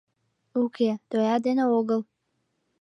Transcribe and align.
—Уке, 0.61 0.89
тоя 1.09 1.35
дене 1.45 1.63
огыл. 1.77 2.01